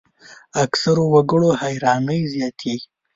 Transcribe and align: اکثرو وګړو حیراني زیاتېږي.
اکثرو 0.63 1.03
وګړو 1.13 1.49
حیراني 1.61 2.21
زیاتېږي. 2.33 2.87